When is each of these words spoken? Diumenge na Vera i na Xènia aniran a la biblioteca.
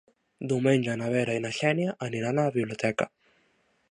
Diumenge 0.51 0.95
na 1.01 1.09
Vera 1.15 1.35
i 1.39 1.43
na 1.43 1.51
Xènia 1.59 1.95
aniran 2.07 2.39
a 2.39 2.45
la 2.47 2.57
biblioteca. 2.59 3.11